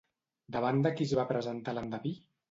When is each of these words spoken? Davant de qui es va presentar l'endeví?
Davant 0.55 0.79
de 0.85 0.91
qui 0.99 1.05
es 1.09 1.13
va 1.19 1.25
presentar 1.33 1.75
l'endeví? 1.79 2.15